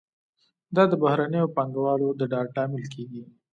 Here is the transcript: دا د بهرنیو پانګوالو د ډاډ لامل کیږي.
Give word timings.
دا 0.75 0.83
د 0.91 0.93
بهرنیو 1.03 1.53
پانګوالو 1.55 2.07
د 2.19 2.21
ډاډ 2.31 2.47
لامل 2.55 2.83
کیږي. 2.93 3.23